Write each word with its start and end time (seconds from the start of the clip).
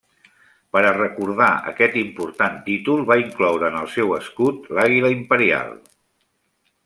Per 0.75 0.81
a 0.91 0.93
recordar 0.95 1.49
aquest 1.71 1.97
important 2.03 2.55
títol 2.69 3.05
va 3.13 3.19
incloure 3.25 3.71
en 3.73 3.79
el 3.83 3.93
seu 3.99 4.15
escut 4.17 4.67
l'àguila 4.79 5.15
imperial. 5.19 5.77